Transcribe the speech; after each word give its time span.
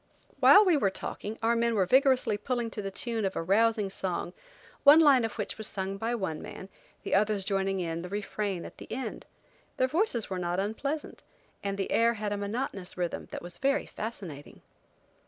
While 0.39 0.65
we 0.65 0.77
were 0.77 0.89
talking 0.89 1.37
our 1.43 1.55
men 1.55 1.75
were 1.75 1.85
vigorously 1.85 2.35
pulling 2.35 2.71
to 2.71 2.81
the 2.81 2.89
time 2.89 3.23
of 3.23 3.35
a 3.35 3.41
rousing 3.43 3.91
song, 3.91 4.33
one 4.83 4.99
line 4.99 5.23
of 5.23 5.33
which 5.33 5.59
was 5.59 5.67
sung 5.67 5.97
by 5.97 6.15
one 6.15 6.41
man, 6.41 6.69
the 7.03 7.13
others 7.13 7.45
joining 7.45 7.79
in 7.79 8.01
the 8.01 8.09
refrain 8.09 8.65
at 8.65 8.79
the 8.79 8.91
end. 8.91 9.27
Their 9.77 9.87
voices 9.87 10.27
were 10.27 10.39
not 10.39 10.59
unpleasant, 10.59 11.21
and 11.63 11.77
the 11.77 11.91
air 11.91 12.15
had 12.15 12.33
a 12.33 12.37
monotonous 12.37 12.97
rhythm 12.97 13.27
that 13.29 13.43
was 13.43 13.59
very 13.59 13.85
fascinating. 13.85 14.63